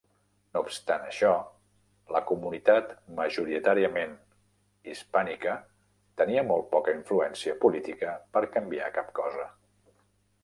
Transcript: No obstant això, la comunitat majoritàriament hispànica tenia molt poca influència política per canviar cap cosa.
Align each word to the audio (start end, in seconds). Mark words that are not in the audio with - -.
No 0.55 0.61
obstant 0.67 1.03
això, 1.07 1.31
la 2.15 2.21
comunitat 2.29 2.95
majoritàriament 3.19 4.15
hispànica 4.93 5.53
tenia 6.23 6.45
molt 6.49 6.67
poca 6.73 6.95
influència 7.01 7.55
política 7.67 8.15
per 8.37 8.43
canviar 8.57 8.89
cap 8.97 9.13
cosa. 9.21 9.47